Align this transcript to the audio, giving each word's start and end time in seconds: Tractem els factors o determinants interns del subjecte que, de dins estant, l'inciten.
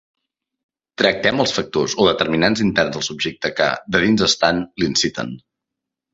Tractem 1.01 1.43
els 1.43 1.53
factors 1.57 1.93
o 2.05 2.07
determinants 2.07 2.65
interns 2.65 2.97
del 2.97 3.05
subjecte 3.09 3.53
que, 3.61 3.69
de 3.97 4.03
dins 4.07 4.27
estant, 4.31 4.65
l'inciten. 4.85 5.33